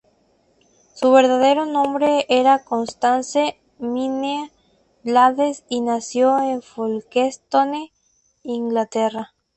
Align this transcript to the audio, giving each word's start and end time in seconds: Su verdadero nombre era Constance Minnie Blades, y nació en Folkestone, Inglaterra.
Su 0.95 1.11
verdadero 1.11 1.67
nombre 1.67 2.25
era 2.27 2.63
Constance 2.63 3.59
Minnie 3.77 4.49
Blades, 5.03 5.63
y 5.69 5.81
nació 5.81 6.39
en 6.39 6.63
Folkestone, 6.63 7.91
Inglaterra. 8.41 9.35